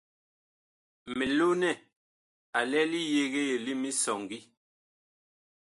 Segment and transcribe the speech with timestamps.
[1.17, 1.71] Milonɛ
[2.57, 4.39] a lɛ li yegee li misɔŋgi.